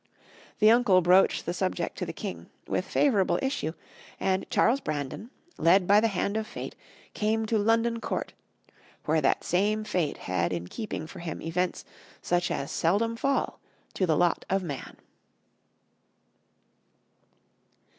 The 0.57 0.71
uncle 0.71 0.99
broached 1.03 1.45
the 1.45 1.53
subject 1.53 1.95
to 1.99 2.07
the 2.07 2.11
king, 2.11 2.49
with 2.67 2.85
favorable 2.87 3.37
issue, 3.39 3.73
and 4.19 4.49
Charles 4.49 4.79
Brandon, 4.79 5.29
led 5.59 5.85
by 5.85 5.99
the 5.99 6.07
hand 6.07 6.37
of 6.37 6.47
fate, 6.47 6.73
came 7.13 7.45
to 7.45 7.59
London 7.59 7.99
Court, 8.01 8.33
where 9.05 9.21
that 9.21 9.43
same 9.43 9.83
fate 9.83 10.17
had 10.17 10.51
in 10.51 10.65
keeping 10.67 11.05
for 11.05 11.19
him 11.19 11.39
events 11.39 11.85
such 12.19 12.49
as 12.49 12.71
seldom 12.71 13.15
fall 13.15 13.59
to 13.93 14.07
the 14.07 14.17
lot 14.17 14.43
of 14.49 14.63
man. 14.63 14.97